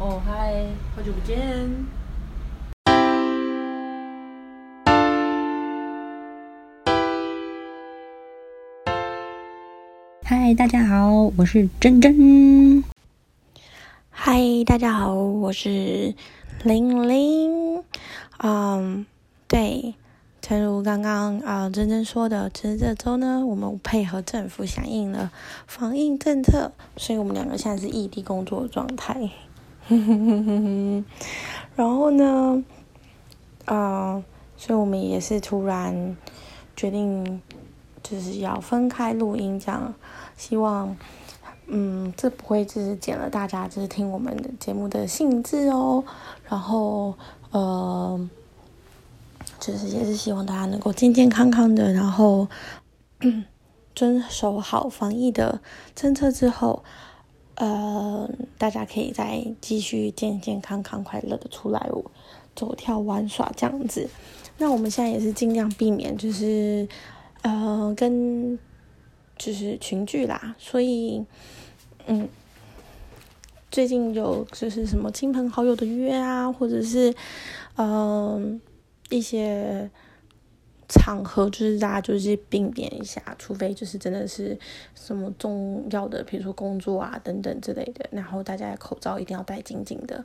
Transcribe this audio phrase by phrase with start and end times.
[0.00, 0.54] 哦嗨，
[0.94, 1.36] 好久不见。
[10.22, 12.84] 嗨，大家好，我是珍珍。
[14.08, 16.14] 嗨，大家好，我是
[16.62, 17.82] 玲玲。
[18.36, 19.04] 嗯，
[19.48, 19.96] 对，
[20.40, 25.32] 诚如刚刚啊珍珍说的，其实这周呢，我们配合政府响应了
[25.66, 29.28] 防疫政策，所以我们两个现在是异地工作的状态。
[29.88, 31.04] 哼哼哼哼哼
[31.74, 32.62] 然后呢，
[33.64, 34.22] 啊，
[34.56, 36.16] 所以我们也是突然
[36.76, 37.40] 决定
[38.02, 39.94] 就是要分开录音，这样
[40.36, 40.96] 希望。
[41.70, 46.02] 嗯，这不会只是减了大家就是听我们的节目的兴致哦，
[46.48, 47.14] 然后
[47.50, 48.18] 呃，
[49.60, 52.48] 就是也是希望大家能够健健康康的，然后
[53.94, 55.60] 遵守好防疫的
[55.94, 56.82] 政策之后，
[57.58, 61.88] 呃，大家可以再继续健健康康、快乐的出来
[62.56, 64.08] 走跳玩耍这样子。
[64.56, 66.88] 那我们现在也是尽量避免，就是
[67.42, 68.58] 呃跟。
[69.40, 71.24] 就是群聚啦，所以，
[72.08, 72.28] 嗯，
[73.70, 77.14] 最近有就是什么亲朋好友的约啊，或者是，
[77.76, 78.60] 嗯，
[79.10, 79.88] 一些
[80.88, 84.58] 场合，就是大家就是避免一下，除非就是真的是
[84.94, 90.24] 什么重要的，比如说工作啊等等之类的，然后大家口罩一定要戴紧紧的。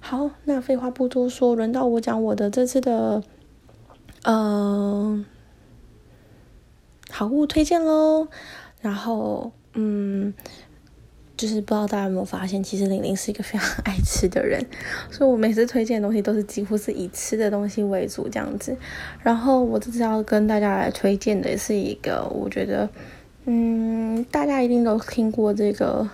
[0.00, 3.22] 好，那废话不多说，轮到我讲我的这次的，
[4.24, 5.24] 嗯。
[7.08, 8.26] 好物推荐喽，
[8.80, 10.34] 然后嗯，
[11.36, 14.64] 就是不知道大家有没有发现，其实玲玲是一个非常 爱吃的人，
[15.10, 18.76] 所以我每次推荐的东西都是几乎是以吃的东西为主这样子。
[19.22, 22.88] 然后我这次要跟大家来推荐的是一个，我觉得
[23.44, 26.08] 嗯，大家一定都听过这个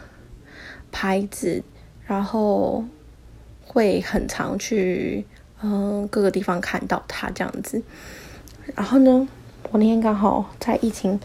[0.91, 1.63] 牌子，
[2.07, 2.85] 然后
[3.65, 5.25] 会很常去
[5.63, 7.83] 嗯各个地方看到它这样子。
[8.75, 9.29] 然后呢？
[9.71, 11.19] 我那天刚好在疫情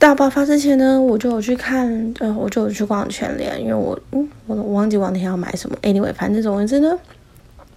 [0.00, 5.76] 大爆发之前呢，我就有去看，呃，我就有去逛全联，因为我，嗯，我忘记我那天要买什么。
[5.82, 6.98] Anyway，反正总之呢，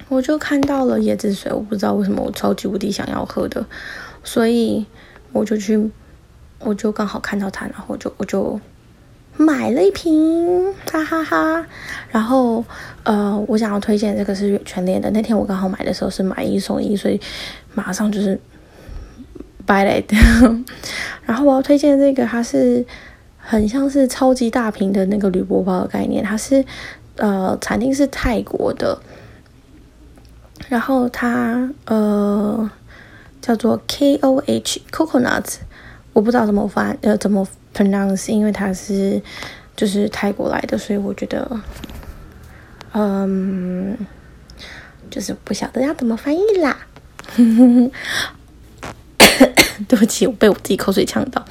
[0.07, 3.66] 我就看到了椰子水，我不知道为什么我超级无敌想要喝的，
[4.23, 4.85] 所以
[5.33, 5.91] 我就去，
[6.59, 8.57] 我就刚好看到它，然后就我就
[9.35, 11.67] 买了一瓶，哈哈哈。
[12.09, 12.63] 然后，
[13.03, 17.19] 呃，我想要推荐这个是全联的，那天我刚好买的时候是买一送一，所以
[17.73, 18.39] 马上就是。
[19.66, 20.17] 白来的，
[21.33, 22.85] 然后我要推荐这个，它是
[23.39, 26.63] 很像是超级大瓶的那个铝箔包的概念，它是
[27.16, 29.01] 呃，产地是泰国的，
[30.69, 32.69] 然后它呃
[33.41, 35.55] 叫做 K O H coconuts，
[36.13, 39.19] 我不知道怎么发呃怎么 pronounce，因为它是
[39.75, 41.59] 就是泰国来的，所以我觉得
[42.91, 43.97] 嗯，
[45.09, 46.77] 就是不晓得要怎么翻译啦。
[49.93, 51.45] 对不起，我被我自己口水呛到。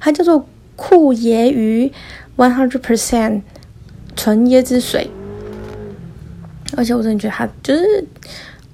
[0.00, 1.92] 它叫做酷椰鱼
[2.34, 3.42] One Hundred Percent
[4.16, 5.10] 纯椰汁水，
[6.74, 8.06] 而且我真的觉得它就是，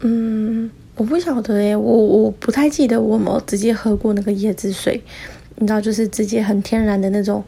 [0.03, 5.03] 嗯，我不晓得诶，我我不太记得我有直接喝过那个椰汁水。
[5.57, 7.43] 你知道，就是直接很天然的那种，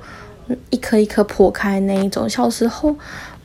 [0.70, 2.28] 一颗一颗破开那一种。
[2.28, 2.96] 小时候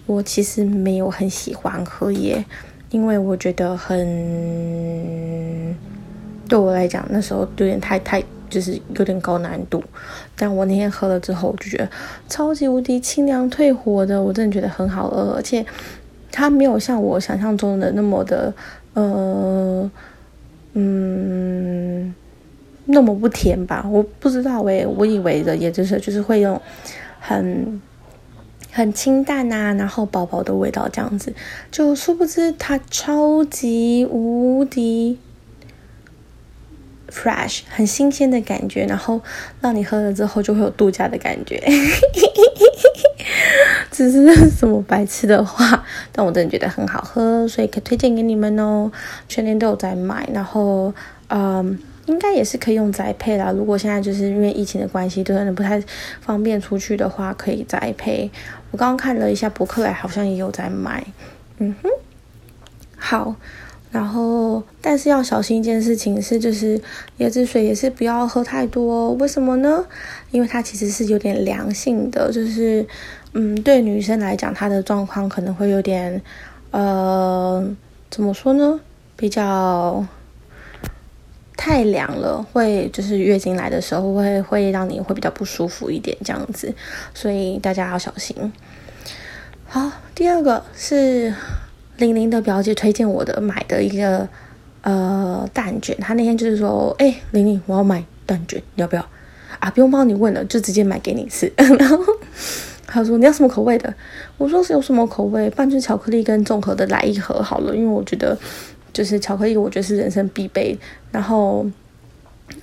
[0.07, 2.43] 我其实没有很喜欢喝椰，
[2.89, 5.77] 因为我觉得很。
[6.51, 9.81] 对我来讲，那时候有点太太，就是有点高难度。
[10.35, 11.89] 但我那天喝了之后，我就觉得
[12.27, 15.65] 超级无敌清凉退火的，我真的觉得很好喝，而且
[16.29, 18.53] 它没有像我想象中的那么的，
[18.95, 19.89] 呃，
[20.73, 22.13] 嗯，
[22.83, 23.87] 那么不甜吧？
[23.89, 26.61] 我不知道诶，我以为的也就是就是会用
[27.21, 27.81] 很
[28.73, 31.33] 很清淡啊，然后薄薄的味道这样子，
[31.71, 35.17] 就殊不知它超级无敌。
[37.11, 39.21] Fresh 很新鲜的感觉，然后
[39.59, 41.61] 让你喝了之后就会有度假的感觉。
[43.91, 48.89] 只是什么白痴的话，但我真的觉得很好喝，所以可以推荐给你们哦。
[49.27, 50.91] 全年都有在卖，然后
[51.27, 53.51] 嗯，应该也是可以用宅配啦。
[53.51, 55.81] 如果现在就是因为疫情的关系，对人不太
[56.21, 58.31] 方便出去的话，可以宅配。
[58.71, 61.05] 我刚刚看了一下博客来，好像也有在卖。
[61.59, 61.89] 嗯哼，
[62.97, 63.35] 好。
[63.91, 66.79] 然后，但是要小心一件事情是，就是
[67.19, 69.11] 椰子水也是不要喝太多。
[69.15, 69.85] 为什么呢？
[70.31, 72.87] 因为它其实是有点凉性的，就是
[73.33, 76.21] 嗯，对女生来讲，她的状况可能会有点
[76.71, 77.69] 呃，
[78.09, 78.79] 怎么说呢？
[79.17, 80.05] 比较
[81.57, 86.73] 太凉了，会就是月经来的时候会会让你会比较不舒服一点这样子，
[87.13, 88.53] 所以大家要小心。
[89.67, 91.33] 好，第二个是
[92.01, 94.27] 玲玲的表姐推荐我的买的一个
[94.81, 99.05] 呃蛋卷，她那天就是说，哎，玲玲，我要买蛋卷，你要不要？
[99.59, 101.51] 啊，不用帮你问了，就直接买给你吃。
[101.55, 101.97] 然后
[102.87, 103.93] 他说你要什么口味的？
[104.37, 108.35] 我说是有什么口味，半只巧克力跟综合的来一盒好了，因为我觉得
[108.91, 110.77] 就是巧克力，我觉得是人生必备。
[111.11, 111.65] 然后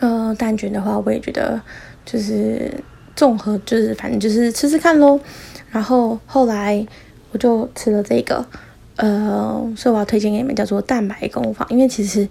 [0.00, 1.60] 呃，蛋卷的话，我也觉得
[2.04, 2.72] 就是
[3.14, 5.20] 综合，就是反正就是吃吃看喽。
[5.70, 6.84] 然后后来
[7.30, 8.44] 我就吃了这个，
[8.98, 12.28] 呃，所以我要推荐给你们，叫做蛋白工坊，因为其实。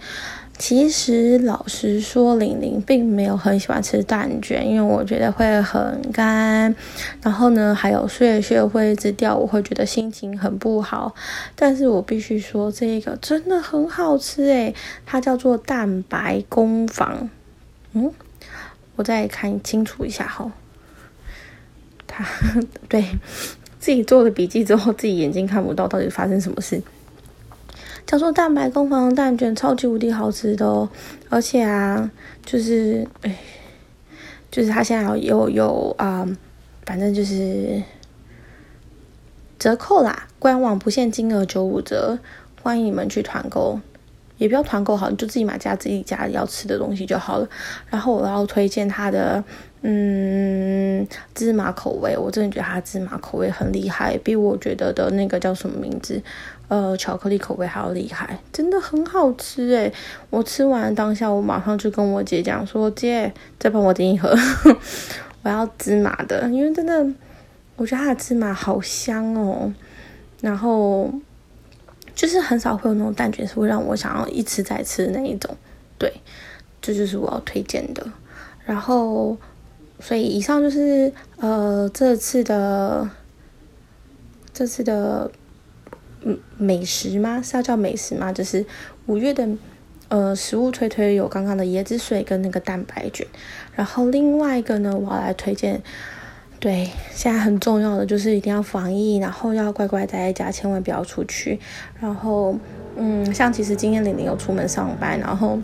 [0.59, 6.75] 其实老实说，玲玲并没有很喜欢吃蛋卷，因为我觉得会很干，
[7.21, 11.13] 然后呢，还有碎屑会一直掉，我会觉得心情很不好。
[11.55, 14.73] 但是我必须说，这个真的很好吃诶，
[15.05, 17.29] 它叫做蛋白工坊。
[17.93, 18.11] 嗯，
[18.95, 20.51] 我再看清楚一下哈，
[22.07, 22.25] 他
[22.89, 23.05] 对
[23.79, 26.81] 自己做了笔记之后，自己眼睛看不到，到底发生什么事？
[28.05, 30.87] 叫做蛋白工坊蛋卷，超级无敌好吃的哦！
[31.29, 32.09] 而且啊，
[32.45, 33.37] 就是哎，
[34.49, 36.25] 就是他现在有有啊，
[36.85, 37.83] 反正就是
[39.59, 42.17] 折扣啦，官网不限金额九五折，
[42.63, 43.81] 欢迎你们去团购，
[44.37, 47.47] 也不要团购好，你就自己买家自己家要吃的东西就好了。
[47.89, 49.43] 然后我要推荐它的
[49.81, 56.21] 嗯芝麻口味，我真的觉得它芝麻口味很厉害，比我觉得的那个叫什么名字？
[56.69, 59.93] 呃，巧克力口味还要厉害，真的很好吃诶。
[60.29, 64.35] 我吃完当下，我马上就跟我姐讲说：“姐，再帮我订一盒，
[65.43, 66.93] 我要芝麻的，因为真的，
[67.77, 69.73] 我觉得它的芝麻好香哦。
[70.41, 71.09] 然后
[72.17, 75.55] 就是很少会有那种蛋卷是会让我想要一吃再吃的那一种，
[75.99, 76.11] 对，
[76.81, 78.05] 这就是我要推荐的。
[78.65, 79.37] 然后，
[79.99, 83.07] 所以以上就是呃这次的
[84.51, 85.31] 这次的
[86.23, 86.39] 嗯。
[86.57, 87.39] 美食吗？
[87.41, 88.33] 是要叫美食吗？
[88.33, 88.65] 就是
[89.05, 89.47] 五月的
[90.09, 93.27] 呃食物推推有刚刚的椰子水跟那个蛋白卷，
[93.75, 95.83] 然后另外一个呢，我要来推荐，
[96.59, 101.59] 对，现在很重要的就是一定要防疫，然后要乖乖待在家，千万不要出去。
[101.99, 102.57] 然后
[102.95, 105.59] 嗯，像其实今天玲玲有出门上班，然后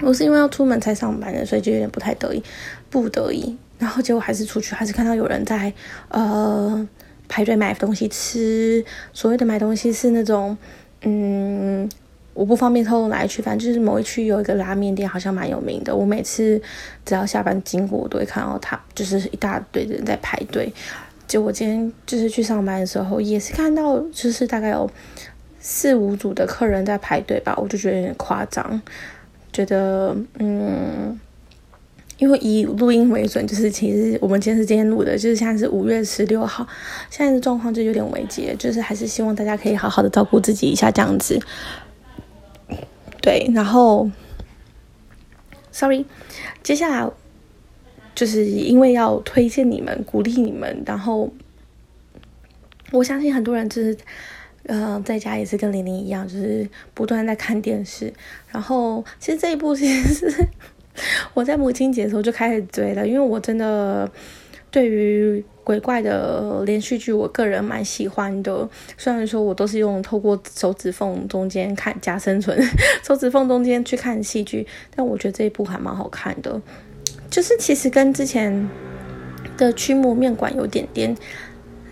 [0.00, 2.42] 我是因为要出门才上班的，所以就有点不太得意，
[2.90, 5.72] 不得已，然后结果还是出去，还是看到有人在
[6.08, 6.88] 呃。
[7.26, 8.84] 排队买东西吃，
[9.14, 10.56] 所谓的买东西是那种，
[11.00, 11.88] 嗯，
[12.34, 15.94] 我不方便透露哪一区，反正就是某一区有一个拉面店，好像蛮有名的。
[15.94, 16.60] 我每次
[17.06, 20.70] 只要下班经过，我都会看到他，就是一大堆人在排队。
[21.26, 24.90] 就我今天就是去上班的时候，也是看到，就是大概有
[25.60, 28.82] 四五组的客人在排队吧，我就觉得有点夸张，
[29.52, 31.18] 觉得嗯。
[32.16, 36.64] 因为以录音为准，就是其实我们今天是今天录的，就是现在是五月十六号，
[37.10, 41.36] 现在的状况就有点危急，就是还是希望大家可以好好的照顾自己一下，这样子。
[43.24, 44.10] 对，然后
[45.72, 46.04] ，sorry，
[46.62, 47.10] 接下来
[48.14, 51.32] 就是因为要推荐你们，鼓励你们，然后
[52.92, 53.96] 我相信很多人就是，
[54.66, 58.12] 呃，在家也是跟玲玲一样，就是不断在看电视，
[58.48, 60.46] 然后其实这一部其实是。
[61.32, 64.08] 我在母亲节的时候就开始追了，因为我真的
[64.74, 68.68] 对于鬼怪的连续剧，我个人蛮喜欢的。
[68.98, 72.60] 虽然说我都是用透过手指缝中间看加生存，
[73.06, 74.66] 手指缝中间去看戏剧，
[74.96, 76.60] 但我觉得这一部还蛮好看的。
[77.30, 78.68] 就是其实跟之前
[79.56, 81.16] 的驱魔面馆有点点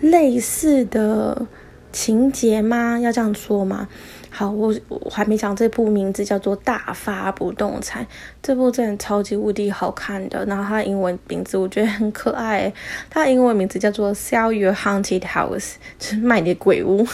[0.01, 1.47] 类似的
[1.93, 2.99] 情节吗？
[2.99, 3.87] 要这样说吗？
[4.35, 8.03] 好，我我还没讲这部名字叫做《大发不动产》，
[8.41, 10.43] 这部真的超级无敌好看的。
[10.45, 12.73] 然后它英文名字我觉得很可爱，
[13.11, 15.59] 它英文名字叫做《Sell Your Haunted House》，
[15.99, 17.05] 就是卖你的鬼屋。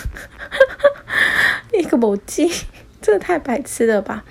[1.78, 2.50] 一个魔镜，
[3.02, 4.24] 这太白痴了吧？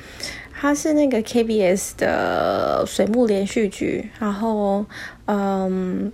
[0.59, 4.87] 它是那个 KBS 的水幕连续剧，然后
[5.27, 6.11] 嗯。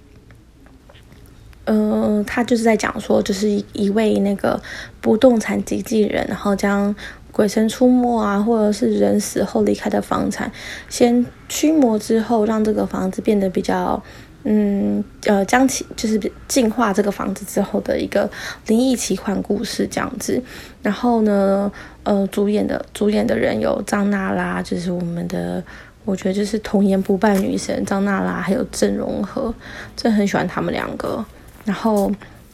[1.66, 4.61] 嗯，他就是在讲说，就是一位那个
[5.00, 6.94] 不动产经纪人，然后将
[7.33, 10.50] 鬼神出没啊，或者是人死后离开的房产，
[10.88, 14.00] 先驱魔之后，让这个房子变得比较，
[14.42, 18.30] 嗯，呃，将其就是净化这个房子之后的一个
[18.66, 20.42] 灵异奇幻故事这样子。
[20.83, 25.64] 然后呢，呃，主演的主演的人有张娜拉，就是我们的，
[26.04, 29.52] 我觉得就是童颜不败女神张娜拉，还有郑容和，
[29.97, 31.25] 真的很喜欢他们两个。
[31.64, 32.12] 然后，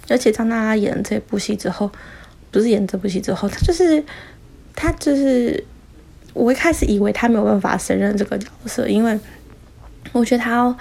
[0.08, 1.90] 而且张娜拉演了这部戏之后，
[2.50, 4.02] 不是演这部戏之后，她就是
[4.74, 5.64] 她就是，
[6.32, 9.18] 我一开始以为她没有办法胜任这个角色，因为
[10.12, 10.74] 我觉得她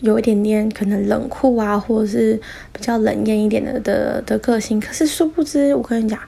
[0.00, 2.40] 有一点点可能冷酷啊，或者是
[2.72, 4.80] 比较冷艳一点的的的个性。
[4.80, 6.18] 可是殊不知，我跟你讲，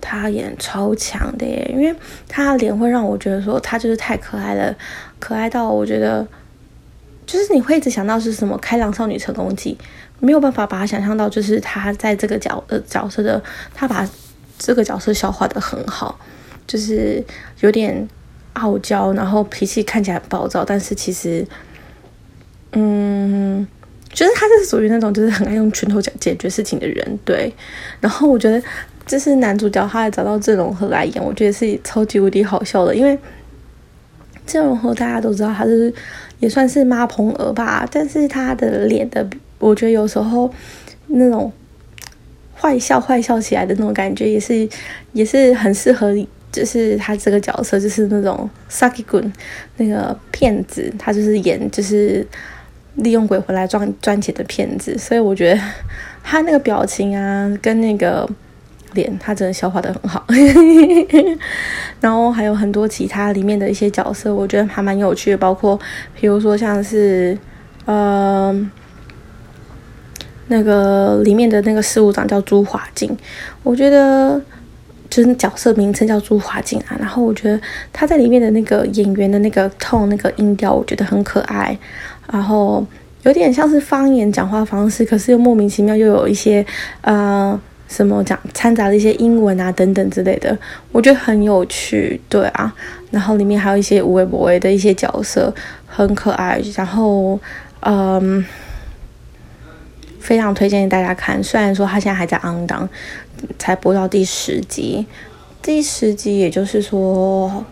[0.00, 1.94] 他演超强的耶，因为
[2.28, 4.76] 他的脸会让我觉得说他就是太可爱了，
[5.18, 6.24] 可爱到我觉得
[7.26, 9.76] 就是你会一直想到是什么《开朗少女成功记》，
[10.20, 13.42] 没有办法把他想象到就是他在这个角的角色的，
[13.74, 14.08] 他把
[14.58, 16.18] 这个角色消化的很好，
[16.66, 17.22] 就是
[17.60, 18.08] 有点
[18.54, 21.46] 傲娇，然后脾气看起来暴躁，但是其实。
[22.72, 23.66] 嗯，
[24.12, 27.50] 就是他是属于那种就是很爱用拳头解解决事情的人，对。
[27.98, 28.62] 然后我觉得
[29.06, 32.94] 这是男主角，他找到郑容和来演，我觉得是超级无敌好笑的。
[32.94, 33.18] 因为
[34.46, 35.90] 郑容和大家都知道，他是
[36.40, 39.26] 也算是妈蓬儿吧，但是他的脸的，
[39.58, 40.52] 我觉得有时候
[41.06, 41.52] 那种
[42.56, 44.68] 坏笑坏笑起来的那种感觉，也是
[45.12, 46.14] 也是很适合，
[46.50, 49.32] 就是他这个角色，就是那种 Saki Gun
[49.76, 52.26] 那个骗子，他就是演就是。
[52.94, 55.60] 利用鬼魂来赚赚钱的骗子，所以我觉得
[56.24, 58.28] 他那个表情啊，跟那个
[58.94, 60.26] 脸，他真的消化的很好。
[62.02, 65.78] 然后还有很多其他里面的一些角色，我觉得还蛮有趣的，包括
[66.20, 67.38] 比如说像是
[67.84, 68.52] 呃
[70.48, 73.16] 那个里面的那个事务长叫朱华静，
[73.62, 74.40] 我觉得
[75.08, 76.96] 就是角色名称叫朱华静啊。
[76.98, 77.60] 然后我觉得
[77.92, 81.76] 他在里面的那个演员的那个 tone 那个音调，我觉得很可爱。
[82.30, 82.84] 然后
[83.22, 86.64] 有点像是方言讲话方式，可是又莫名其妙又有一些
[87.02, 90.56] 呃什么讲掺杂了一些英文啊等等之类的，
[90.92, 92.74] 我觉得很有趣，对啊。
[93.10, 95.52] 然后里面还有一些无微不微的一些角色，
[95.86, 96.60] 很可爱。
[96.74, 97.40] 然后
[97.80, 98.44] 嗯，
[100.28, 101.42] 非常推荐大家看。
[101.42, 102.86] 虽然说他现在还在 on 档，
[103.58, 105.06] 才播到第十集，
[105.62, 107.64] 第十集也就是说。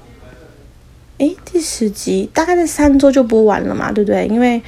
[1.19, 4.27] 诶，第十集大概在三周就播完了嘛，对不对？
[4.27, 4.61] 因为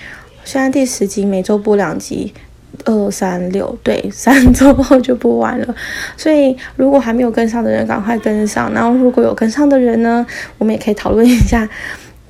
[0.45, 2.33] 现在第十集每周播两集，
[2.87, 5.75] 二三六，对， 三周后就播完了。
[6.17, 8.73] 所以如果还没有跟上的人，赶快跟上。
[8.73, 10.27] 然后如果有跟上的人呢，
[10.57, 11.69] 我们也可以讨论一下。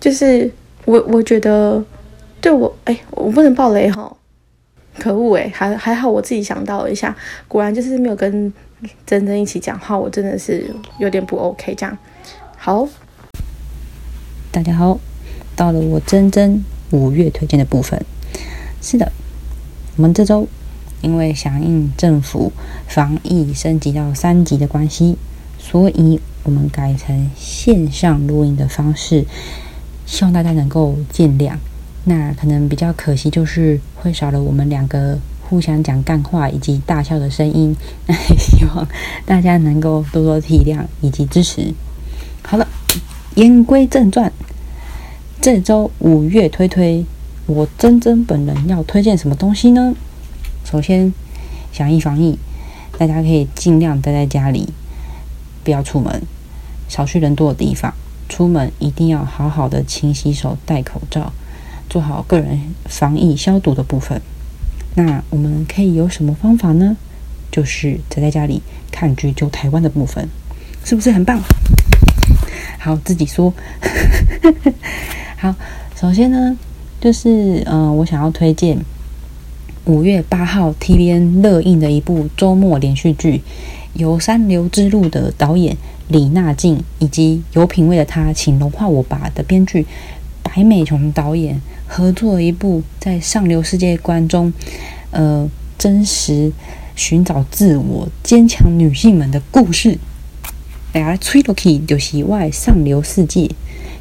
[0.00, 0.50] 就是
[0.84, 1.80] 我我觉得
[2.40, 4.12] 对我，哎，我不能爆雷哈，
[4.99, 8.52] 可恶哎，还还好我自己想到了一下，果然就是没有跟
[9.07, 11.75] 真真一起讲话，我真的是有点不 OK。
[11.75, 11.97] 这样
[12.57, 12.88] 好。
[14.50, 14.99] 大家好，
[15.55, 18.02] 到了我真真五月推荐的部分。
[18.81, 19.12] 是的，
[19.97, 20.49] 我们这周
[21.02, 22.50] 因为响应政府
[22.88, 25.17] 防疫升级到三级的关系，
[25.59, 29.25] 所以我们改成线上录音的方式，
[30.07, 31.57] 希望大家能够见谅。
[32.08, 37.76] 那可能比较可惜，就是会少了我们两个互相讲干话以及大笑的声音。
[38.06, 38.88] 那 希望
[39.26, 41.74] 大家能够多多体谅以及支持。
[42.42, 42.66] 好了，
[43.34, 44.32] 言归正传。
[45.38, 47.04] 这周五月推推，
[47.46, 49.94] 我真真本人要推荐什么东西呢？
[50.64, 51.12] 首先，
[51.72, 52.38] 响应防疫，
[52.96, 54.70] 大家可以尽量待在家里，
[55.62, 56.22] 不要出门，
[56.88, 57.92] 少去人多的地方。
[58.28, 61.32] 出门一定要好好的勤洗手、戴口罩，
[61.88, 64.21] 做好个人防疫消毒的部分。
[64.95, 66.97] 那我们可以有什么方法呢？
[67.50, 68.61] 就是宅在家里
[68.92, 70.28] 看剧就台湾的部分，
[70.85, 71.40] 是不是很棒？
[72.78, 73.52] 好，自己说。
[75.37, 75.54] 好，
[75.97, 76.57] 首先呢，
[77.00, 78.78] 就是嗯，我想要推荐
[79.87, 83.42] 五月八号 TVN 热映的一部周末连续剧，
[83.95, 85.76] 由《三流之路》的导演
[86.09, 89.87] 李娜静以及有品味的他，请融化我吧的编剧
[90.49, 94.50] 白美琼导演合作一部在上流世界观中，
[95.11, 96.50] 呃，真实
[96.97, 99.99] 寻找自我、坚强女性们的故事。
[100.90, 103.50] 大家吹落去就是外上流世界，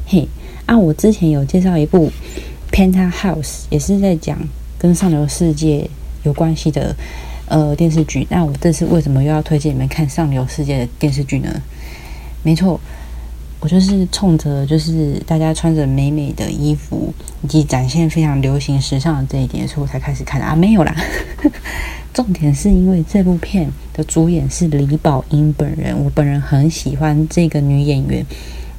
[0.06, 0.26] 嘿。
[0.64, 2.10] 啊，我之前有介绍一部
[2.74, 4.38] 《Penta House》，也是在讲
[4.78, 5.88] 跟上流世界
[6.22, 6.96] 有关系的
[7.46, 8.26] 呃电视剧。
[8.30, 11.62] 那我这次为什么又要推荐你们看上流世界的电视剧呢？
[12.42, 12.80] 没错，
[13.60, 17.12] 我就是冲着就是大家穿着美美的衣服
[17.42, 20.54] 以及展现非常流行时尚的这一点，所以我才开始看的啊。
[20.54, 20.94] 没有啦，
[22.14, 28.24] 重点是因为这部片的主演是李宝英本人，我本人很喜欢这个女演员。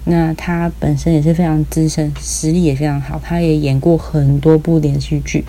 [0.05, 3.21] 那她本身也是非常资深，实力也非常好。
[3.23, 5.43] 她也演过很多部连续剧，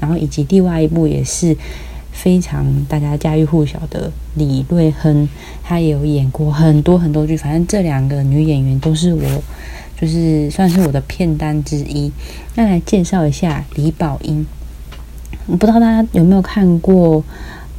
[0.00, 1.54] 然后以及另外一部也是
[2.26, 5.28] 非常大家家喻户晓的李瑞亨，
[5.62, 7.36] 他也有演过很多很多剧。
[7.36, 9.22] 反正这两个女演员都是我，
[9.96, 12.10] 就是算是我的片单之一。
[12.56, 14.44] 那来介绍一下李宝英，
[15.46, 17.22] 不知道大家有没有看过？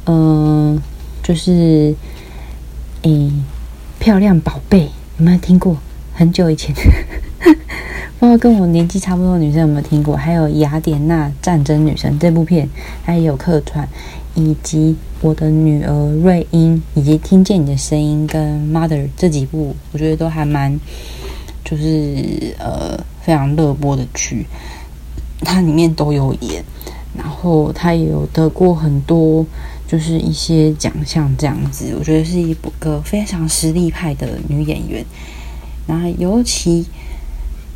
[0.06, 0.80] 嗯，
[1.22, 1.94] 就是
[3.02, 3.30] 诶，
[3.98, 4.88] 漂亮宝贝，
[5.18, 5.76] 有没有听过？
[6.14, 6.74] 很久以前，
[8.18, 10.16] 不知道跟我年纪差不多的女生有没有听过？
[10.16, 12.66] 还有《雅典娜战争女神》这部片，
[13.04, 13.86] 它也有客串，
[14.38, 20.78] 以及我的女儿瑞英，以及听见你的声音跟 Mother 这几部，我觉得都还蛮，
[21.64, 24.46] 就是呃非常热播的剧，
[25.40, 26.64] 它里面都有演，
[27.16, 29.44] 然后她也有得过很多
[29.86, 35.04] 就是一些奖项这样子，我觉得是一个非常实力派的女演员，
[35.86, 36.86] 然后尤其。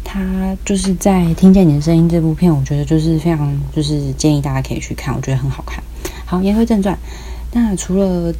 [0.04, 5.83] 他就是在听见你的声音这部片，我觉得就是非常，就是建议大家可以去看，我觉得很好看。
[6.25, 6.99] 好，言归正传，
[7.52, 8.35] 那除了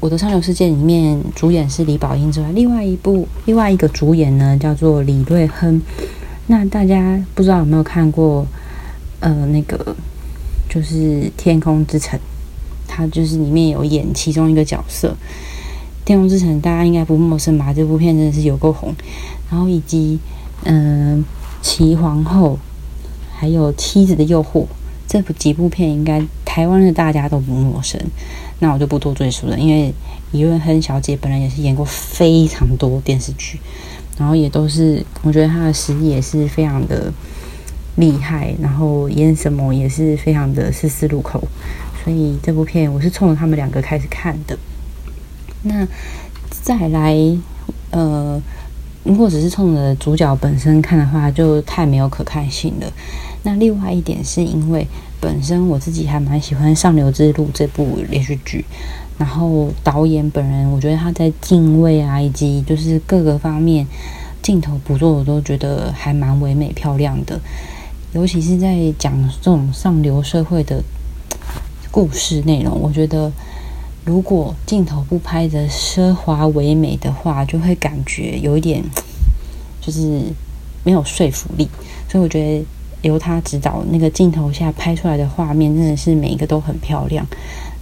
[0.00, 5.80] 我的上流世界里面主演是李宝英之外，另外一部另外一个主演呢叫做李瑞亨。
[6.46, 8.46] 那大家不知道有没有看过？
[9.20, 9.96] 呃，那个
[10.68, 10.94] 就是
[11.36, 12.18] 《天空之城》，
[12.86, 15.08] 他就是里面有演其中一个角色。
[16.04, 17.72] 《天空之城》大家应该不陌生吧？
[17.72, 18.94] 这部片真的是有够红，
[19.50, 20.18] 然后以及。
[20.64, 21.22] 嗯，
[21.60, 22.58] 齐皇后，
[23.30, 24.64] 还有妻子的诱惑，
[25.06, 26.18] 这部几部片应该
[26.56, 28.00] 台湾的大家都不陌生，
[28.60, 29.58] 那我就不多赘述了。
[29.58, 29.92] 因为
[30.30, 33.60] 李润亨小姐本人也是演过非常多电视剧，
[34.16, 37.12] 然后也都是我觉得她的实力也是非常的
[37.96, 41.46] 厉害，然后演什么也是非常的丝丝入口，
[42.02, 44.58] 所以这部片我是冲着他们两个开始看的。
[45.60, 45.86] 那
[46.48, 47.14] 再来，
[47.90, 48.40] 呃。
[49.04, 52.92] 如果只是冲着主角本身看的话，就太没有可看性了。
[53.44, 54.84] 那另外一点是因为
[55.20, 58.64] 本身我自己还蛮喜欢《上流之路》这部连续剧，
[59.18, 63.86] 然后导演本人，我觉得他在敬畏啊，以及就是各个方面
[64.42, 67.40] 镜头捕捉，我都觉得还蛮唯美漂亮的。
[68.12, 70.82] 尤其是在讲这种上流社会的
[71.90, 73.32] 故事内容，我觉得。
[74.04, 78.80] 如果镜头不拍的奢华唯美的话，就会感觉有一点，
[79.80, 80.22] 就是
[80.84, 81.68] 没有说服力。
[82.08, 82.64] 所以我觉得
[83.06, 87.26] 由他指导那个镜头下拍出来的画面，真的是每一个都很漂亮。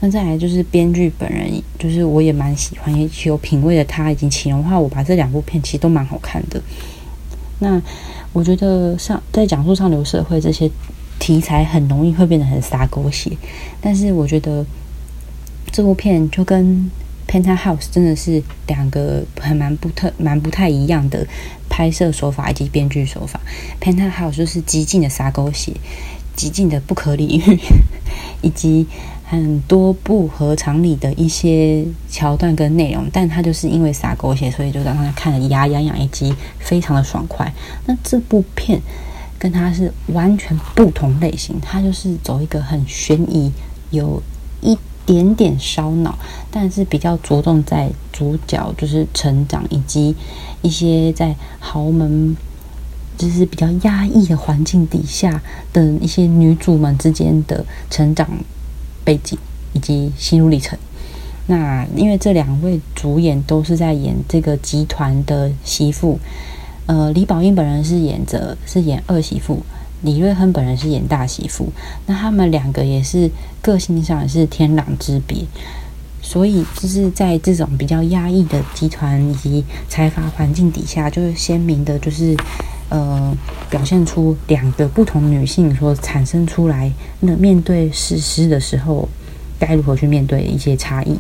[0.01, 6.63] 那再来就是编剧本人，就是我也蛮喜欢，也有品味的他，已经启荣话，我把这两部片其实都蛮好看的。
[7.59, 7.81] 那
[8.33, 10.71] 我觉得上在讲述上流社会这些
[11.19, 13.37] 题材，很容易会变得很洒狗血，
[13.81, 14.65] 但是我觉得。
[15.73, 16.89] 这部片就跟
[17.29, 21.27] 《Penthouse》真的是两个很蛮不特蛮不太一样的
[21.77, 23.41] 拍摄手法以及编剧手法。
[23.85, 25.73] 《Penthouse》就是极尽的撒狗血，
[26.37, 27.59] 极尽的不可理喻，
[28.43, 28.87] 以及
[29.25, 33.09] 很多不合常理的一些桥段跟内容。
[33.13, 37.53] 但它就是因为撒狗血，所以就让他看得牙痒痒，以及非常的爽快。
[37.87, 38.81] 那这部片
[39.37, 43.51] 跟它是完全不同类型，它就是走一个很悬疑，
[43.91, 44.23] 有
[44.61, 44.79] 一。
[45.07, 46.19] 点点烧脑，
[46.51, 50.15] 但是比较着重在主角就是成长，以及
[50.63, 52.37] 一些在豪门
[53.17, 58.29] 就是比较压抑的环境底下的一些女主们之间的成长
[59.05, 59.39] 背景
[59.73, 60.79] 以及心路历程。
[61.47, 66.19] 那因为这两位主演都是在演这个集团的媳妇，
[66.87, 69.63] 呃，李宝英本人是演着是演二媳妇。
[70.05, 71.73] 李瑞亨本人是演大媳妇，
[72.07, 73.31] 那他们两个也是
[73.63, 75.39] 个性上也是天壤之别，
[76.21, 82.37] 所以就是在这种比较压抑的集团以及财阀环境底下，就是鲜明的，就是
[82.91, 83.35] 呃
[83.71, 89.09] 表现出两个不同女性所产生出来那面对事实的时候，
[89.59, 91.19] 该如何去面对一些差异。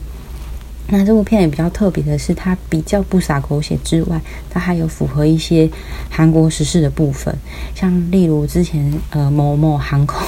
[0.88, 4.20] 那这部片也比较特别的是，它比较不洒狗血之外，
[4.50, 5.68] 它还有符合一些
[6.10, 7.34] 韩国时事的部分，
[7.74, 10.20] 像例如之前呃某某航空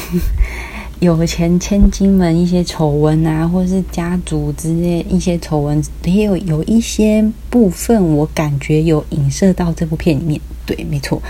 [0.99, 10.41] 有钱千金们一些丑闻啊，或是家族之类一些丑闻，也有有一些部分我感觉有影射到这部片里面。
[10.65, 11.21] 对，没错，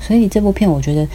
[0.00, 1.06] 所以这部片我觉得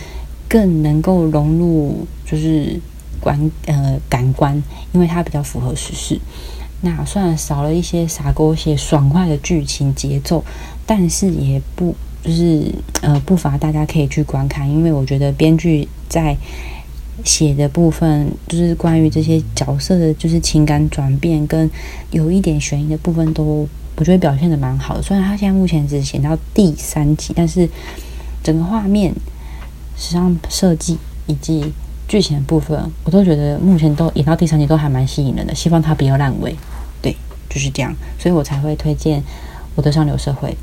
[0.49, 2.77] 更能够融入就是
[3.21, 6.19] 观呃感官，因为它比较符合时事。
[6.85, 10.43] 那虽然少了一些傻狗血、爽快的剧情节奏，
[10.85, 16.35] 但是也不就是呃不乏大家可以去观看，因为我觉得编剧在
[17.23, 21.69] 写的部分，就是关于这些角色的，就是情感转变跟
[22.11, 25.01] 有一点悬疑的部分，都我觉得表现的蛮好的。
[25.01, 27.69] 虽然他现在目前只写到第三集，但是
[28.43, 29.13] 整个画面、
[29.95, 31.71] 时尚设计以及
[32.07, 35.53] 剧情的部分，我都觉得目前都演到第三集都还蛮吸引人的。
[35.55, 36.55] 希望他不要烂尾。
[37.01, 37.15] 对
[37.49, 39.21] 就是这样，所以我才会推荐
[39.75, 40.55] 我的上流社会。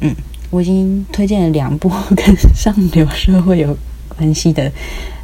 [0.00, 0.14] 嗯，
[0.50, 3.76] 我已经推荐了两部跟上流社会有
[4.08, 4.70] 关系的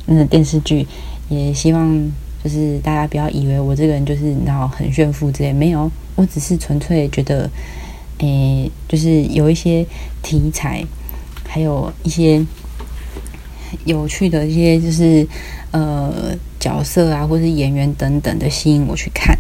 [0.07, 0.87] 那个电视剧，
[1.29, 2.11] 也希望
[2.43, 7.49] 就是大家不要以为我这个人就是然后很炫富之类，没有，我只是纯粹觉得，
[8.19, 9.87] 诶，就是有一些
[10.23, 10.85] 题材，
[11.47, 12.45] 还有一些
[13.85, 15.27] 有趣的一些就是
[15.71, 19.37] 呃角色啊，或是演员等等的吸引我去看。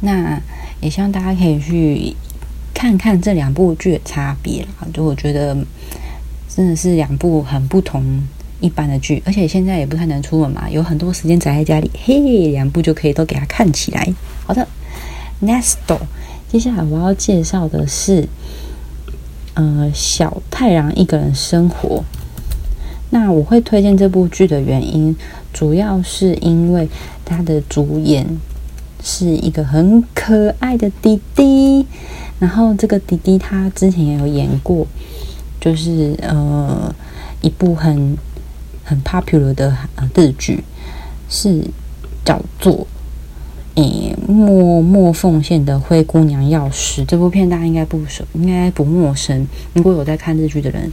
[0.00, 0.40] 那
[0.80, 2.16] 也希望大家可以去
[2.74, 4.86] 看看这两部剧的差别啦。
[4.92, 5.56] 就我觉得
[6.48, 8.02] 真的是两部很不同
[8.60, 14.12] 一般的剧，而且现在也不太能出门嘛，有很多时间宅在家里，嘿，两部就可以都给它看起来。
[14.44, 14.66] 好的
[15.40, 15.98] ，Nesto，
[16.50, 18.28] 接下来我要介绍的是
[19.54, 22.04] 呃小太阳一个人生活。
[23.12, 25.14] 那我会推荐这部剧的原因，
[25.52, 26.88] 主要是因为
[27.24, 28.26] 它的主演。
[29.04, 31.84] 是一个很可爱的弟弟，
[32.38, 34.86] 然后这个弟弟他之前也有演过，
[35.60, 36.94] 就是呃
[37.40, 38.16] 一部很
[38.84, 39.76] 很 popular 的
[40.14, 40.62] 日剧，
[41.28, 41.64] 是
[42.24, 42.86] 叫做
[43.74, 47.04] 诶默默奉献的灰姑娘钥匙。
[47.04, 49.44] 这部片大家应该不熟，应该不陌生。
[49.74, 50.92] 如果有在看日剧的人。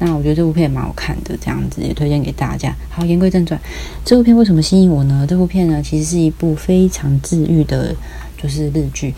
[0.00, 2.74] 那我觉得这部片蛮好看的，这样子也推荐给大家。
[2.88, 3.60] 好，言归正传，
[4.04, 5.26] 这部片为什么吸引我呢？
[5.28, 7.94] 这部片呢，其实是一部非常治愈的，
[8.40, 9.12] 就是日剧。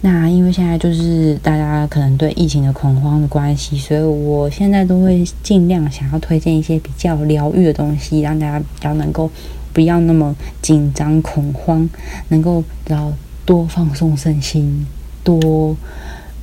[0.00, 9.30] 那因为现在就是大家可能对疫情的恐慌的关系，所以我现在都会尽量想要推荐一些比较疗愈的东西，让大家比较能够
[9.72, 11.88] 不要那么紧张恐慌，
[12.28, 13.12] 能够比较
[13.44, 14.86] 多放松身心，
[15.24, 15.76] 多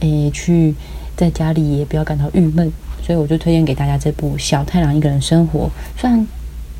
[0.01, 0.75] 诶去
[1.15, 2.71] 在家里也不要感到郁闷。
[3.05, 5.65] 所以我就推荐给大家这部《小太郎一个人生活》。
[6.01, 6.27] 虽然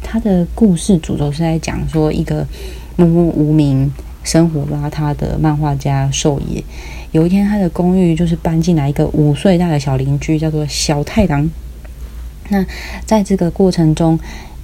[0.01, 2.47] 他的故事主轴是在讲说一个
[2.95, 3.91] 默默无名、
[4.23, 6.63] 生活邋遢的漫画家寿野，
[7.11, 11.47] 有一天他的公寓就是搬进来一个五岁大的小邻居，叫做小太郎。
[12.49, 12.65] 那
[13.05, 14.19] 在这个过程中，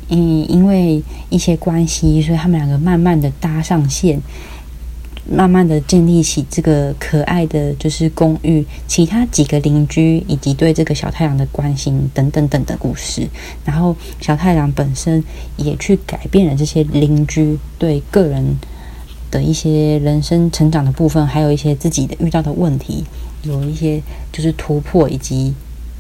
[0.09, 0.17] 嗯，
[0.51, 4.19] 因为一些关系，所以他们两个慢慢的搭上线。
[5.33, 13.25] 慢慢的建立起这个可爱的就是公寓，其他几个邻居以及对这个小太阳的关心等等等的故事。
[13.63, 15.23] 然后小太阳本身
[15.55, 18.57] 也去改变了这些邻居对个人
[19.31, 23.05] 的一些人生成长的部分，还有一些自己的遇到的问题，
[23.43, 24.01] 有一些
[24.33, 25.53] 就是突破以及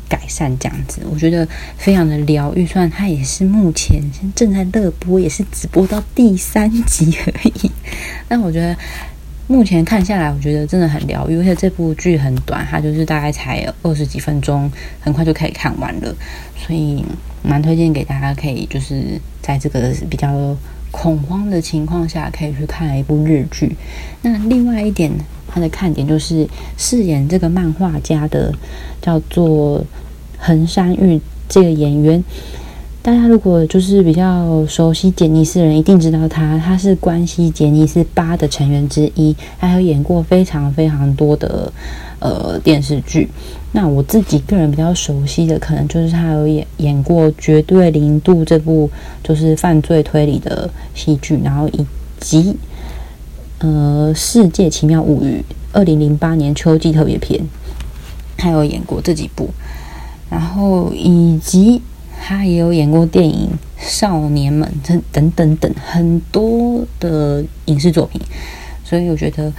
[0.09, 1.01] 改善这样子。
[1.09, 2.65] 我觉得非常的疗愈。
[2.65, 4.03] 算它也是目前
[4.35, 7.71] 正在热播，也是只播到第三集而已，
[8.27, 8.75] 但我觉得。
[9.51, 16.15] 目前看下来，我觉得真的很疗愈，而且这部剧很短，它就是大概才二十几分钟，很快就可以看完了，
[16.55, 17.03] 所以
[17.43, 20.55] 蛮推荐给大家，可以就是在这个比较
[20.89, 23.75] 恐慌的情况下，可以去看一部日剧。
[24.21, 25.11] 那另外一点，
[25.49, 28.53] 它的看点就是饰演这个漫画家的
[29.01, 29.83] 叫做
[30.37, 32.23] 横山玉这个演员。
[33.03, 41.73] 大家如果就是比较熟悉杰尼斯人，一定知道他，他是关西杰尼斯八的成员之一，还有演过非常非常多的
[42.19, 43.27] 呃电视剧。
[43.71, 48.87] 那我自己个人比较熟悉的，可能就是他有演演过《绝对零度》这部
[49.23, 51.83] 就是犯罪推理的戏剧，然后以
[52.19, 52.55] 及
[53.57, 57.41] 呃《世界奇妙物语》二零零八年秋季特别篇，
[58.37, 59.49] 还有演过这几部，
[60.29, 61.81] 然后以及。
[62.23, 63.49] 他也有演过电影
[63.83, 68.21] 《少年们》等等等等很多的影视作品，
[68.83, 69.51] 所以我觉得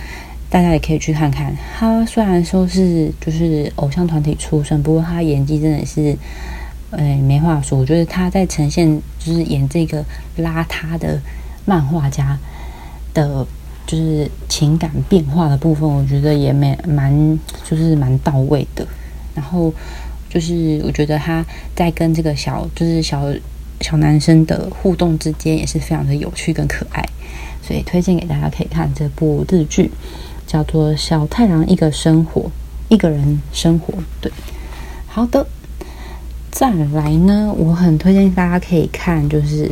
[0.48, 1.54] 大家也可以去看看。
[1.76, 6.16] 他虽然说是就是偶像团体出身，不过他演技真的是，
[6.92, 7.76] 哎，没话说。
[7.76, 10.04] 我觉得他在呈现就是演这个
[10.38, 11.20] 邋遢的
[11.64, 12.38] 漫画家
[13.12, 13.44] 的，
[13.86, 18.86] 就是情感变化的部分，我觉得也蛮蛮就是蛮到位的。
[19.34, 19.74] 然后。
[20.32, 21.44] 就是我觉得他
[21.76, 23.30] 在跟这个小就是小
[23.82, 27.04] 小男生的互动之间也是非常的有趣跟可爱，
[27.60, 29.90] 所以推荐给大家可以看这部日剧，
[30.46, 32.40] 叫做《小太郎一个生活》，
[32.88, 33.92] 一个人生活。
[34.22, 34.32] 对，
[35.06, 35.46] 好的，
[36.50, 39.70] 再来呢，我很推荐大家可以看，就是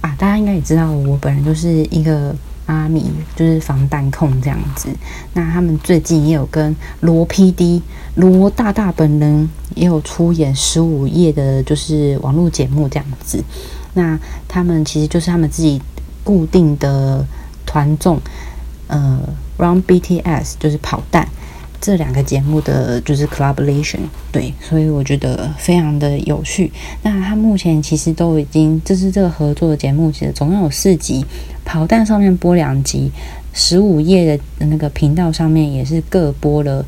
[0.00, 2.34] 啊，大家应该也知道，我本人就是一个。
[2.66, 4.88] 阿米就是防弹控这样子，
[5.34, 7.82] 那他们最近也有跟罗 PD
[8.14, 13.42] 罗大大本人也有出演十五页的，就是网络节目这样子。
[13.94, 15.80] 那他们其实就是他们自己
[16.24, 17.26] 固定的
[17.66, 18.18] 团众，
[18.86, 19.20] 呃
[19.58, 21.28] ，Run BTS 就是跑弹。
[21.82, 23.98] 这两个节目的就是 collaboration，
[24.30, 26.70] 对，所以我觉得非常的有趣。
[27.02, 31.26] 那他目前其实都已经，就是这个合作的节目，其实总共有四集，
[31.64, 33.10] 跑弹上面播两集，
[33.52, 36.86] 十五页的那个频道上面也是各播了，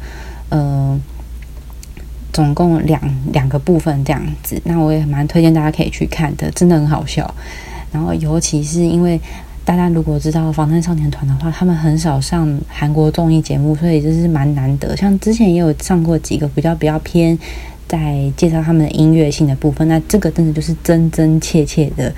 [0.51, 0.97] 呃，
[2.33, 3.03] 总共两
[3.33, 4.63] 两个部分这样子。
[4.63, 7.35] 那我也蛮推荐大家可以去看的，真的很好笑。
[7.91, 9.21] 然后尤其是因为。
[9.65, 14.95] 大家如果知道防弹少年团的话，他们很少上韩国综艺节目，所以这是蛮难得。
[14.95, 17.39] 像之前也有上过几个比较比较偏
[17.89, 19.89] 在介绍他们的音乐性的部分。
[19.89, 22.13] 那这个真的就是真真切切的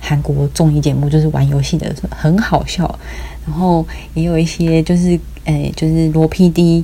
[0.00, 2.98] 韩国综艺节目，就是玩游戏的，很好笑。
[3.46, 6.82] 然后也有一些就是诶，就是罗 PD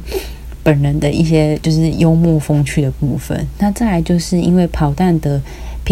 [0.62, 3.44] 本人的一些就是幽默风趣的部分。
[3.58, 5.42] 那再来就是因为跑弹的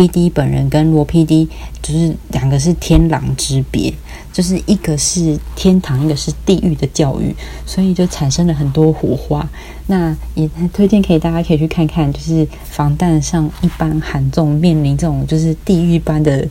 [0.00, 1.46] PD 本人跟罗 PD
[1.82, 3.92] 就是两个是天壤之别，
[4.32, 7.36] 就是一个是天堂，一个是地狱的教育，
[7.66, 9.46] 所以就产生了很多火花。
[9.88, 16.48] 那也推荐可以大家可以去看看，就是防弹上一般韩众面临这种就是地狱般的，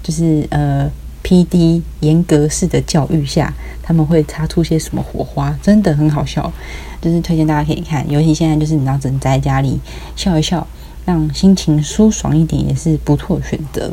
[0.00, 0.88] 就是呃。
[1.22, 1.82] P.D.
[1.98, 5.52] 严格式的教育下，他们会擦出些什么火花？
[5.60, 6.52] 真的很好笑，
[7.00, 8.08] 就是推荐大家可以看。
[8.08, 9.76] 尤其现在就是你要只能在家里
[10.14, 10.64] 笑一笑，
[11.06, 13.90] 让心情舒爽一点，也是不错选择。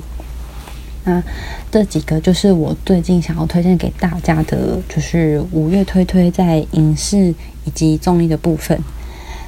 [1.05, 1.21] 那
[1.69, 7.33] 这几个就是我最近想要推荐给大家的，就是五月推推在影视
[7.65, 8.77] 以及综艺的部分。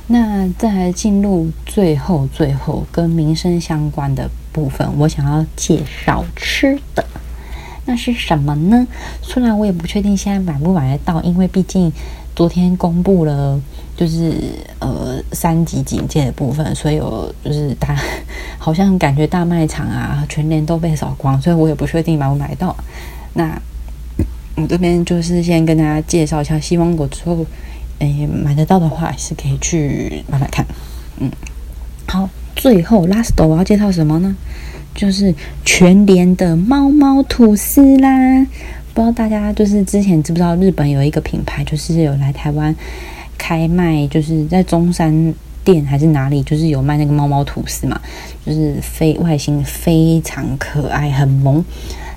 [0.08, 7.04] 那在进入最后最后跟民生相关的部分，我想要介绍吃的。
[7.86, 8.86] 那是什么呢？
[9.22, 11.92] 虽然我也不确定现在买不买得到，因为毕竟
[12.36, 13.60] 昨天公布了
[13.96, 14.34] 就是
[14.80, 17.96] 呃三级警戒的部分，所以有就是大
[18.58, 22.76] 好像感觉大卖场啊全年都被扫光，所以我也不确定买不买到。
[23.34, 23.60] 那
[24.56, 27.46] 我这边就是先跟大家介绍一下，希望我之后
[28.00, 30.66] 诶买得到的话，是可以去买买看。
[31.20, 31.32] 嗯，
[32.08, 34.36] 好，最后 last 我要介绍什么呢？
[34.94, 38.46] 就是全联的猫猫吐司啦，
[38.94, 42.74] 不知道大家就是之前知不知道日本有一个品牌，就是有来台湾
[43.38, 48.00] 开卖，就是在中山店还是哪里，就是有卖那个猫猫吐司嘛，
[48.46, 51.64] 就是非外形非常可爱，很萌。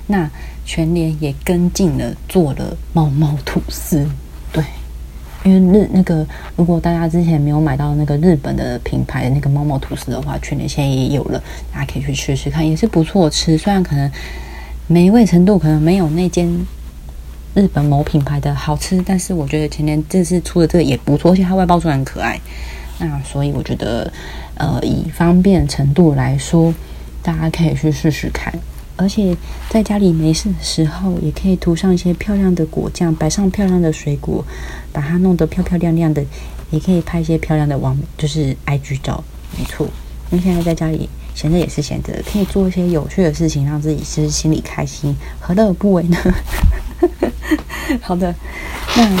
[0.07, 0.29] 那
[0.65, 4.07] 全联也跟进了做了猫猫吐司，
[4.51, 4.63] 对。
[5.45, 6.27] 因为日那个，
[6.57, 11.41] 如果大家之前没有买到那个日本的品牌的那个猫猫吐司的话，全年现在也有了，
[11.73, 13.57] 大家可以去试试看，也是不错吃。
[13.57, 14.11] 虽然可能
[14.87, 16.67] 美味程度可能没有那间
[17.59, 22.39] 日本某品牌的好吃，但是我觉得前年这次出的这个也不错，而且它外包装很可爱。
[22.99, 24.09] 那所以我觉得，
[24.55, 26.73] 呃，以方便程度来说，
[27.21, 28.53] 大家可以去试试看。
[28.95, 29.35] 而且
[29.69, 34.45] 在家里没事的时候，也可以涂上一些漂亮的果酱，摆上漂亮的水果，
[34.93, 36.23] 把它弄得漂漂亮亮的，
[36.71, 39.21] 也可以拍一些漂亮的网，就是 IG 照，
[39.57, 39.85] 没错。
[40.31, 46.17] 因为现在在家里闲着也是闲着，可以做一些有趣的事情，让自己是心里开心，何乐而不为呢？
[48.01, 48.35] 好的，
[48.97, 49.17] 那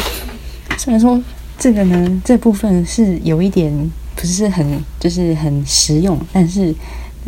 [0.77, 1.21] 虽然说
[1.57, 3.71] 这个呢，这部分是有一点
[4.17, 6.75] 不是很，就是很实用，但是。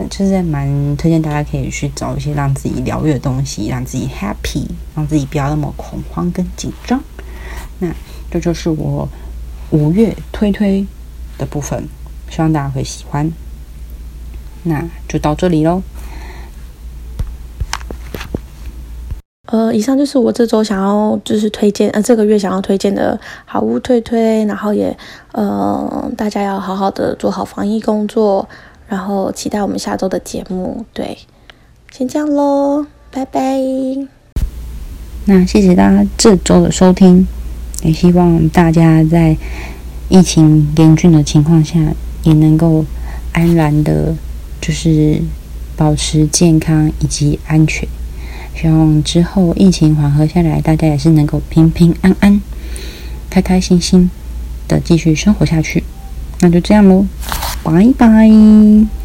[0.10, 7.00] 就是蛮推荐大家可以去找一些让自己疗愈的东西，让自己 happy，让自己不要那么恐慌跟紧张。
[7.78, 7.94] 那
[8.32, 9.08] 这就是我
[9.70, 10.84] 五月推推
[11.38, 11.88] 的部分，
[12.32, 13.32] 希望大家会喜欢。
[14.64, 15.82] 那就到这里喽。
[19.48, 24.98] 呃，以上就是我这周想要就是推荐，呃，这个月想要推荐的好物推推，然后也
[25.34, 28.48] 呃，大家要好好的做好防疫工作。
[28.88, 31.18] 然后期待我们下周的节目，对，
[31.92, 33.58] 先这样喽，拜拜。
[35.24, 37.26] 那谢谢大家这周的收听，
[37.84, 39.38] 也希望大家在
[40.10, 41.80] 疫情严峻的情况下，
[42.24, 42.84] 也能够
[43.32, 44.14] 安然的，
[44.62, 45.22] 就是
[45.76, 47.88] 保持健康以及安全。
[48.56, 52.40] 希望之后疫情缓和下来，大家也是能够平平安安、
[53.30, 54.10] 开开心心
[54.68, 55.84] 的继续生活下去。
[56.40, 57.06] 那就这样喽。
[57.64, 59.01] 拜拜。